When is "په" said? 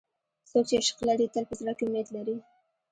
1.49-1.55